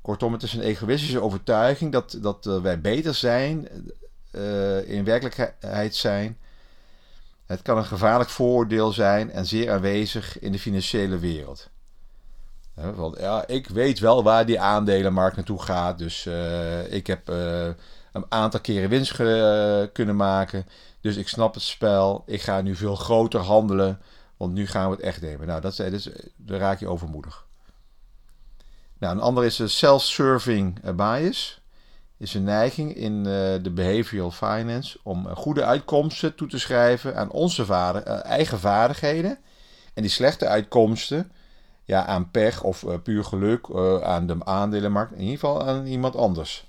Kortom, 0.00 0.32
het 0.32 0.42
is 0.42 0.52
een 0.52 0.60
egoïstische 0.60 1.22
overtuiging 1.22 1.92
dat, 1.92 2.18
dat 2.20 2.44
wij 2.44 2.80
beter 2.80 3.14
zijn, 3.14 3.68
in 4.84 5.04
werkelijkheid 5.04 5.94
zijn. 5.94 6.38
Het 7.46 7.62
kan 7.62 7.76
een 7.76 7.84
gevaarlijk 7.84 8.30
vooroordeel 8.30 8.92
zijn 8.92 9.30
en 9.30 9.46
zeer 9.46 9.72
aanwezig 9.72 10.38
in 10.38 10.52
de 10.52 10.58
financiële 10.58 11.18
wereld. 11.18 11.68
Ja, 13.18 13.46
ik 13.46 13.68
weet 13.68 13.98
wel 13.98 14.22
waar 14.22 14.46
die 14.46 14.60
aandelenmarkt 14.60 15.36
naartoe 15.36 15.62
gaat, 15.62 15.98
dus 15.98 16.26
uh, 16.26 16.92
ik 16.92 17.06
heb 17.06 17.28
een 18.12 18.24
aantal 18.28 18.60
keren 18.60 18.88
winst 18.88 19.16
kunnen 19.92 20.16
maken. 20.16 20.66
Dus 21.00 21.16
ik 21.16 21.28
snap 21.28 21.54
het 21.54 21.62
spel. 21.62 22.22
Ik 22.26 22.42
ga 22.42 22.60
nu 22.60 22.74
veel 22.74 22.94
groter 22.94 23.40
handelen, 23.40 24.00
want 24.36 24.52
nu 24.52 24.66
gaan 24.66 24.90
we 24.90 24.96
het 24.96 25.04
echt 25.04 25.20
nemen. 25.20 25.46
Nou, 25.46 25.60
dat, 25.60 25.76
dus, 25.76 26.08
daar 26.36 26.58
raak 26.58 26.80
je 26.80 26.88
overmoedig. 26.88 27.46
Nou, 28.98 29.14
een 29.14 29.22
ander 29.22 29.44
is 29.44 29.56
de 29.56 29.68
self-serving 29.68 30.78
eh, 30.82 30.94
bias. 30.94 31.60
Is 32.16 32.34
een 32.34 32.44
neiging 32.44 32.94
in 32.94 33.22
de 33.22 33.70
behavioral 33.74 34.30
finance 34.30 34.98
om 35.02 35.26
goede 35.26 35.64
uitkomsten 35.64 36.34
toe 36.34 36.48
te 36.48 36.58
schrijven 36.58 37.16
aan 37.16 37.30
onze 37.30 37.64
vader, 37.64 38.02
eigen 38.02 38.58
vaardigheden. 38.58 39.38
En 39.94 40.02
die 40.02 40.10
slechte 40.10 40.46
uitkomsten 40.46 41.32
ja, 41.90 42.06
aan 42.06 42.30
pech 42.30 42.62
of 42.62 42.84
puur 43.02 43.24
geluk, 43.24 43.70
aan 44.02 44.26
de 44.26 44.44
aandelenmarkt, 44.44 45.12
in 45.12 45.20
ieder 45.20 45.38
geval 45.38 45.66
aan 45.66 45.86
iemand 45.86 46.16
anders. 46.16 46.66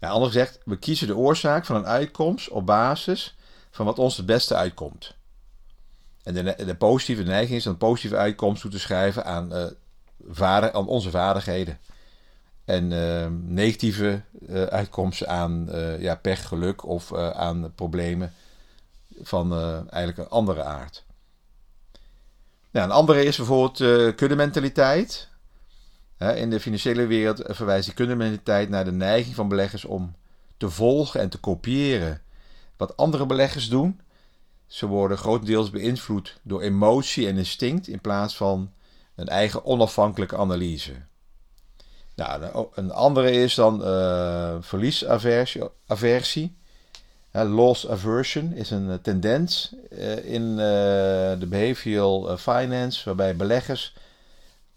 Ja, 0.00 0.08
anders 0.08 0.32
gezegd, 0.32 0.58
we 0.64 0.78
kiezen 0.78 1.06
de 1.06 1.16
oorzaak 1.16 1.64
van 1.64 1.76
een 1.76 1.86
uitkomst 1.86 2.48
op 2.48 2.66
basis 2.66 3.36
van 3.70 3.86
wat 3.86 3.98
ons 3.98 4.16
het 4.16 4.26
beste 4.26 4.54
uitkomt. 4.54 5.14
En 6.22 6.34
de, 6.34 6.64
de 6.64 6.74
positieve 6.74 7.22
neiging 7.22 7.56
is 7.56 7.64
een 7.64 7.76
positieve 7.76 8.16
uitkomst 8.16 8.60
toe 8.60 8.70
te 8.70 8.78
schrijven 8.78 9.24
aan 9.24 9.74
vader, 10.28 10.72
aan 10.72 10.86
onze 10.86 11.10
vaardigheden. 11.10 11.78
En 12.64 12.90
uh, 12.90 13.26
negatieve 13.42 14.22
uitkomsten 14.70 15.28
aan 15.28 15.68
ja, 15.98 16.14
pech, 16.14 16.48
geluk 16.48 16.84
of 16.84 17.14
aan 17.14 17.72
problemen 17.74 18.32
van 19.22 19.52
eigenlijk 19.90 20.18
een 20.18 20.36
andere 20.36 20.62
aard. 20.62 21.05
Nou, 22.76 22.88
een 22.88 22.94
andere 22.94 23.24
is 23.24 23.36
bijvoorbeeld 23.36 23.80
uh, 23.80 24.14
kundementaliteit. 24.14 25.28
in 26.18 26.50
de 26.50 26.60
financiële 26.60 27.06
wereld 27.06 27.42
verwijst 27.44 27.84
die 27.84 27.94
kundementaliteit 27.94 28.68
naar 28.68 28.84
de 28.84 28.92
neiging 28.92 29.34
van 29.34 29.48
beleggers 29.48 29.84
om 29.84 30.14
te 30.56 30.70
volgen 30.70 31.20
en 31.20 31.28
te 31.28 31.38
kopiëren 31.38 32.22
wat 32.76 32.96
andere 32.96 33.26
beleggers 33.26 33.68
doen. 33.68 34.00
Ze 34.66 34.86
worden 34.86 35.18
grotendeels 35.18 35.70
beïnvloed 35.70 36.40
door 36.42 36.60
emotie 36.60 37.26
en 37.28 37.36
instinct 37.36 37.88
in 37.88 38.00
plaats 38.00 38.36
van 38.36 38.72
een 39.14 39.28
eigen 39.28 39.64
onafhankelijke 39.64 40.36
analyse. 40.36 40.92
Nou, 42.14 42.66
een 42.74 42.92
andere 42.92 43.30
is 43.30 43.54
dan 43.54 43.80
uh, 43.80 44.56
verliesaversie. 44.60 46.56
Loss 47.44 47.88
aversion 47.88 48.52
is 48.52 48.70
een 48.70 48.90
eh, 48.90 48.96
tendens 49.02 49.74
uh, 49.90 50.24
in 50.24 50.42
uh, 50.42 50.56
de 51.38 51.46
behavioral 51.48 52.36
finance, 52.36 53.04
waarbij 53.04 53.36
beleggers 53.36 53.94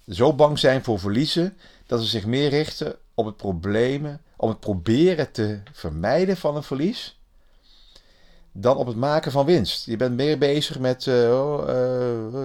zo 0.08 0.34
bang 0.34 0.60
zijn 0.60 0.84
voor 0.84 1.00
verliezen 1.00 1.58
dat 1.86 2.02
ze 2.02 2.08
zich 2.08 2.26
meer 2.26 2.50
richten 2.50 2.96
op 3.14 3.26
het 3.26 3.38
problemen, 3.38 4.22
om 4.36 4.50
het 4.50 4.60
proberen 4.60 5.32
te 5.32 5.60
vermijden 5.72 6.38
van 6.38 6.56
een 6.56 6.64
verlies 6.64 7.20
dan 8.52 8.78
op 8.78 8.88
het 8.88 8.96
maken 8.96 9.32
van 9.32 9.46
winst. 9.46 9.86
Je 9.86 9.98
bent 9.98 10.16
meer 10.16 10.38
bezig 10.38 10.80
met 10.80 11.08
oh, 11.08 11.68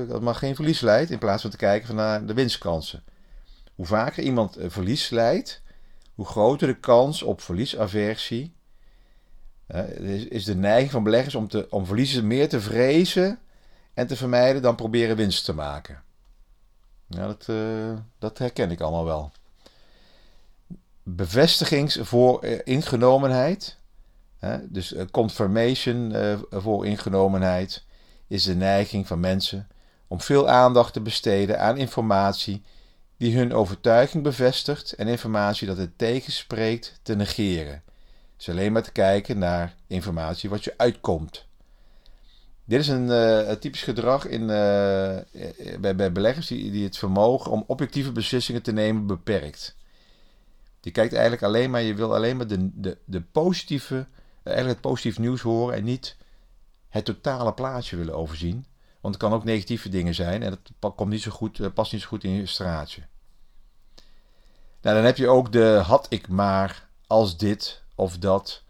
dat 0.09 0.21
mag 0.21 0.39
geen 0.39 0.55
verlies 0.55 0.81
leidt, 0.81 1.11
in 1.11 1.19
plaats 1.19 1.43
van 1.43 1.51
te 1.51 1.57
kijken 1.57 1.95
naar 1.95 2.27
de 2.27 2.35
winstkansen. 2.35 3.03
Hoe 3.75 3.87
vaker 3.87 4.23
iemand 4.23 4.57
verlies 4.67 5.11
leidt, 5.11 5.63
hoe 6.15 6.27
groter 6.27 6.67
de 6.67 6.81
kans 6.81 7.23
op 7.23 7.41
verliesaversie 7.41 8.55
uh, 9.69 10.11
is 10.31 10.45
de 10.45 10.57
neiging 10.57 10.91
van 10.91 11.03
beleggers 11.03 11.35
om, 11.35 11.49
te, 11.49 11.67
om 11.71 11.87
verliezen 11.87 12.27
meer 12.27 12.49
te 12.49 12.61
vrezen 12.61 13.39
en 13.95 14.07
te 14.07 14.17
vermijden 14.17 14.63
dan 14.63 14.75
proberen 14.75 15.17
winst 15.17 15.45
te 15.45 15.55
maken. 15.55 16.03
Ja, 17.07 17.27
dat, 17.27 17.49
dat 18.19 18.39
herken 18.39 18.71
ik 18.71 18.81
allemaal 18.81 19.05
wel. 19.05 19.33
Bevestigings 21.03 21.99
voor 22.03 22.45
ingenomenheid 22.45 23.79
dus 24.63 24.93
uh, 24.93 25.03
confirmation 25.11 26.15
voor 26.51 26.87
ingenomenheid 26.87 27.85
is 28.27 28.45
de 28.45 28.55
neiging 28.55 29.07
van 29.07 29.21
mensen 29.21 29.69
om 30.09 30.21
veel 30.21 30.49
aandacht 30.49 30.93
te 30.93 31.01
besteden 31.01 31.61
aan 31.61 31.77
informatie 31.77 32.63
die 33.17 33.37
hun 33.37 33.53
overtuiging 33.53 34.23
bevestigt 34.23 34.93
en 34.93 35.09
informatie 35.09 35.67
dat 35.67 35.77
het 35.77 35.99
tegenspreekt 35.99 37.01
te 37.03 37.17
negeren. 37.17 37.83
Dus 38.45 38.55
alleen 38.55 38.73
maar 38.73 38.83
te 38.83 38.93
kijken 38.93 39.39
naar 39.39 39.75
informatie 39.87 40.51
wat 40.51 40.65
je 40.65 40.75
uitkomt. 40.77 41.47
Dit 42.65 42.81
is 42.81 42.89
een, 42.89 43.07
uh, 43.07 43.51
typisch 43.51 43.83
gedrag 43.83 44.27
in, 44.27 44.47
bij, 44.47 45.97
bij, 45.97 46.13
beleggers 46.13 46.47
die, 46.47 46.71
die 46.71 46.85
het 46.85 46.99
vermogen 46.99 47.51
om 47.51 47.65
objectieve 47.67 48.13
beslissingen 48.13 48.63
te 48.63 48.73
nemen 48.73 49.07
beperkt. 49.07 49.77
Je 50.81 50.91
kijkt 50.91 51.13
eigenlijk 51.13 51.43
alleen 51.43 51.71
maar, 51.71 51.83
je 51.83 51.95
wil 51.95 52.15
alleen 52.15 52.37
maar 52.37 52.47
de, 52.47 52.71
de, 52.81 52.99
de 53.05 53.21
positieve 53.21 54.07
eigenlijk 54.43 54.79
het 54.79 54.91
positief 54.91 55.19
nieuws 55.19 55.41
horen 55.41 55.75
en 55.75 55.85
niet 55.85 56.17
het 56.89 57.05
totale 57.05 57.55
plaatje 57.55 57.97
willen 57.97 58.17
overzien. 58.17 58.67
Want 59.01 59.15
er 59.15 59.21
kan 59.21 59.33
ook 59.33 59.45
negatieve 59.45 59.89
dingen 59.89 60.15
zijn 60.15 60.43
en 60.43 60.59
dat 60.79 60.95
komt 60.95 61.11
niet 61.11 61.23
zo 61.23 61.31
goed, 61.31 61.61
eh, 61.61 61.67
past 61.75 61.93
niet 61.93 62.01
zo 62.01 62.09
goed 62.09 62.25
in 62.25 62.31
je 62.31 62.47
straatje. 62.47 63.03
Nou, 64.81 64.97
dan 64.97 65.05
heb 65.05 65.17
je 65.17 65.29
ook 65.29 65.53
de 65.53 65.83
had 65.87 66.07
ik 66.09 66.29
maar 66.29 66.89
als 67.07 67.37
dit 67.37 67.84
of 67.95 68.19
dat. 68.19 68.63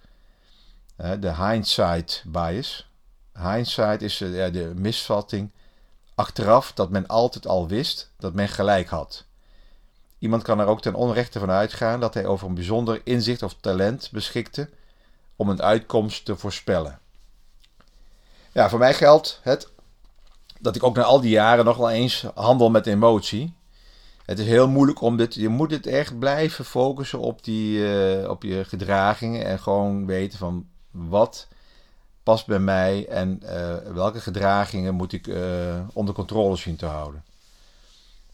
De 0.96 1.34
hindsight 1.34 2.24
bias. 2.26 2.88
Hindsight 3.32 4.02
is 4.02 4.20
eh, 4.20 4.52
de 4.52 4.72
misvatting 4.76 5.52
achteraf 6.14 6.72
dat 6.72 6.90
men 6.90 7.06
altijd 7.06 7.46
al 7.46 7.68
wist 7.68 8.10
dat 8.18 8.34
men 8.34 8.48
gelijk 8.48 8.88
had. 8.88 9.24
Iemand 10.18 10.42
kan 10.42 10.60
er 10.60 10.66
ook 10.66 10.82
ten 10.82 10.94
onrechte 10.94 11.38
van 11.38 11.50
uitgaan 11.50 12.00
dat 12.00 12.14
hij 12.14 12.26
over 12.26 12.48
een 12.48 12.54
bijzonder 12.54 13.00
inzicht 13.04 13.42
of 13.42 13.54
talent 13.60 14.08
beschikte 14.12 14.70
om 15.36 15.48
een 15.48 15.62
uitkomst 15.62 16.24
te 16.24 16.36
voorspellen. 16.36 16.98
Ja, 18.52 18.68
voor 18.68 18.78
mij 18.78 18.94
geldt 18.94 19.40
het 19.42 19.68
dat 20.60 20.76
ik 20.76 20.82
ook 20.82 20.96
na 20.96 21.02
al 21.02 21.20
die 21.20 21.30
jaren 21.30 21.64
nog 21.64 21.76
wel 21.76 21.90
eens 21.90 22.24
handel 22.34 22.70
met 22.70 22.86
emotie. 22.86 23.54
Het 24.24 24.38
is 24.38 24.46
heel 24.46 24.68
moeilijk 24.68 25.00
om 25.00 25.16
dit. 25.16 25.34
Je 25.34 25.48
moet 25.48 25.70
het 25.70 25.86
echt 25.86 26.18
blijven 26.18 26.64
focussen 26.64 27.18
op, 27.18 27.44
die, 27.44 27.78
uh, 27.78 28.28
op 28.28 28.42
je 28.42 28.64
gedragingen. 28.64 29.44
En 29.44 29.58
gewoon 29.58 30.06
weten 30.06 30.38
van 30.38 30.66
wat 30.90 31.48
past 32.22 32.46
bij 32.46 32.58
mij 32.58 33.08
en 33.08 33.40
uh, 33.42 33.76
welke 33.76 34.20
gedragingen 34.20 34.94
moet 34.94 35.12
ik 35.12 35.26
uh, 35.26 35.80
onder 35.92 36.14
controle 36.14 36.56
zien 36.56 36.76
te 36.76 36.86
houden. 36.86 37.24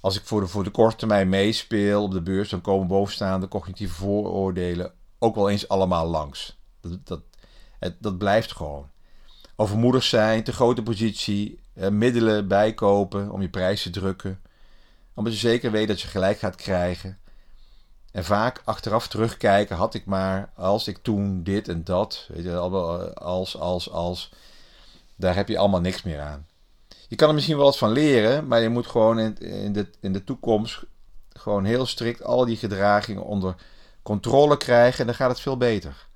Als 0.00 0.16
ik 0.16 0.24
voor 0.24 0.40
de, 0.40 0.46
voor 0.46 0.64
de 0.64 0.70
korte 0.70 0.96
termijn 0.96 1.28
meespeel 1.28 2.02
op 2.02 2.12
de 2.12 2.22
beurs, 2.22 2.48
dan 2.48 2.60
komen 2.60 2.86
bovenstaande 2.86 3.48
cognitieve 3.48 3.94
vooroordelen 3.94 4.92
ook 5.18 5.34
wel 5.34 5.50
eens 5.50 5.68
allemaal 5.68 6.06
langs. 6.06 6.58
Dat, 6.80 7.06
dat, 7.06 7.20
het, 7.78 7.96
dat 7.98 8.18
blijft 8.18 8.52
gewoon. 8.52 8.88
Overmoedig 9.56 10.02
zijn, 10.02 10.44
te 10.44 10.52
grote 10.52 10.82
positie, 10.82 11.60
middelen 11.90 12.48
bijkopen 12.48 13.30
om 13.30 13.42
je 13.42 13.48
prijs 13.48 13.82
te 13.82 13.90
drukken. 13.90 14.40
Omdat 15.14 15.32
je 15.32 15.38
zeker 15.38 15.70
weet 15.70 15.88
dat 15.88 16.00
je 16.00 16.08
gelijk 16.08 16.38
gaat 16.38 16.54
krijgen. 16.54 17.18
En 18.12 18.24
vaak 18.24 18.62
achteraf 18.64 19.08
terugkijken, 19.08 19.76
had 19.76 19.94
ik 19.94 20.06
maar, 20.06 20.52
als 20.56 20.88
ik 20.88 20.98
toen 21.02 21.42
dit 21.42 21.68
en 21.68 21.84
dat, 21.84 22.26
weet 22.28 22.44
je, 22.44 22.56
als, 23.14 23.56
als, 23.56 23.90
als, 23.90 24.32
daar 25.16 25.34
heb 25.34 25.48
je 25.48 25.58
allemaal 25.58 25.80
niks 25.80 26.02
meer 26.02 26.20
aan. 26.20 26.46
Je 27.08 27.16
kan 27.16 27.28
er 27.28 27.34
misschien 27.34 27.56
wel 27.56 27.64
wat 27.64 27.78
van 27.78 27.92
leren, 27.92 28.46
maar 28.46 28.60
je 28.60 28.68
moet 28.68 28.86
gewoon 28.86 29.18
in, 29.18 29.38
in, 29.38 29.72
de, 29.72 29.90
in 30.00 30.12
de 30.12 30.24
toekomst 30.24 30.84
gewoon 31.32 31.64
heel 31.64 31.86
strikt 31.86 32.22
al 32.24 32.44
die 32.44 32.56
gedragingen 32.56 33.24
onder 33.24 33.54
controle 34.02 34.56
krijgen 34.56 35.00
en 35.00 35.06
dan 35.06 35.14
gaat 35.14 35.30
het 35.30 35.40
veel 35.40 35.56
beter. 35.56 36.08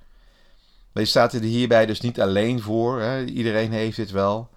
Maar 0.93 1.03
je 1.03 1.09
staat 1.09 1.33
er 1.33 1.41
hierbij 1.41 1.87
dus 1.87 2.01
niet 2.01 2.21
alleen 2.21 2.61
voor. 2.61 3.01
Hè? 3.01 3.25
Iedereen 3.25 3.73
heeft 3.73 3.97
dit 3.97 4.11
wel. 4.11 4.49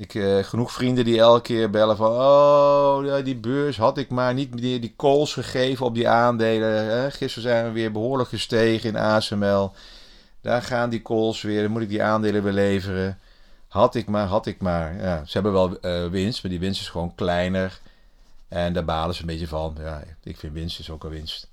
Ik 0.00 0.14
uh, 0.14 0.44
genoeg 0.44 0.72
vrienden 0.72 1.04
die 1.04 1.18
elke 1.18 1.42
keer 1.42 1.70
bellen 1.70 1.96
van... 1.96 2.10
Oh, 2.10 3.24
die 3.24 3.36
beurs 3.36 3.76
had 3.76 3.98
ik 3.98 4.10
maar 4.10 4.34
niet 4.34 4.60
meer 4.60 4.80
die 4.80 4.94
calls 4.96 5.32
gegeven 5.32 5.86
op 5.86 5.94
die 5.94 6.08
aandelen. 6.08 7.12
Gisteren 7.12 7.50
zijn 7.50 7.64
we 7.64 7.70
weer 7.70 7.92
behoorlijk 7.92 8.28
gestegen 8.28 8.88
in 8.88 8.96
ASML. 8.96 9.72
Daar 10.40 10.62
gaan 10.62 10.90
die 10.90 11.02
calls 11.02 11.42
weer. 11.42 11.62
Dan 11.62 11.70
moet 11.70 11.82
ik 11.82 11.88
die 11.88 12.02
aandelen 12.02 12.42
weer 12.42 12.52
leveren. 12.52 13.18
Had 13.68 13.94
ik 13.94 14.06
maar, 14.06 14.26
had 14.26 14.46
ik 14.46 14.60
maar. 14.60 14.96
Ja, 14.96 15.22
ze 15.24 15.32
hebben 15.32 15.52
wel 15.52 15.78
uh, 15.82 16.10
winst, 16.10 16.42
maar 16.42 16.50
die 16.50 16.60
winst 16.60 16.80
is 16.80 16.88
gewoon 16.88 17.14
kleiner. 17.14 17.80
En 18.48 18.72
daar 18.72 18.84
balen 18.84 19.14
ze 19.14 19.20
een 19.20 19.26
beetje 19.26 19.48
van. 19.48 19.76
Ja, 19.80 20.02
ik 20.22 20.36
vind 20.36 20.52
winst 20.52 20.78
is 20.78 20.90
ook 20.90 21.04
een 21.04 21.10
winst. 21.10 21.48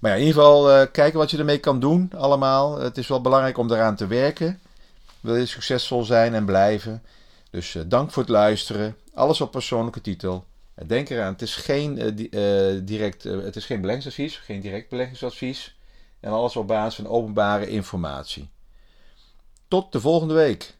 Maar 0.00 0.10
ja, 0.10 0.16
in 0.16 0.26
ieder 0.26 0.42
geval 0.42 0.70
uh, 0.70 0.86
kijken 0.92 1.18
wat 1.18 1.30
je 1.30 1.38
ermee 1.38 1.58
kan 1.58 1.80
doen 1.80 2.12
allemaal. 2.16 2.78
Het 2.78 2.98
is 2.98 3.08
wel 3.08 3.20
belangrijk 3.20 3.58
om 3.58 3.72
eraan 3.72 3.96
te 3.96 4.06
werken. 4.06 4.60
Wil 5.20 5.36
je 5.36 5.46
succesvol 5.46 6.04
zijn 6.04 6.34
en 6.34 6.44
blijven. 6.44 7.02
Dus 7.50 7.74
uh, 7.74 7.82
dank 7.86 8.10
voor 8.10 8.22
het 8.22 8.32
luisteren. 8.32 8.96
Alles 9.14 9.40
op 9.40 9.50
persoonlijke 9.50 10.00
titel. 10.00 10.44
denk 10.86 11.08
eraan, 11.08 11.32
het 11.32 11.42
is 11.42 11.56
geen, 11.56 12.18
uh, 12.34 12.80
direct, 12.84 13.22
het 13.22 13.56
is 13.56 13.64
geen 13.64 13.80
beleggingsadvies, 13.80 14.36
geen 14.36 14.60
direct 14.60 14.88
beleggingsadvies. 14.88 15.76
En 16.20 16.30
alles 16.30 16.56
op 16.56 16.66
basis 16.66 16.94
van 16.94 17.06
openbare 17.06 17.68
informatie. 17.68 18.48
Tot 19.68 19.92
de 19.92 20.00
volgende 20.00 20.34
week. 20.34 20.77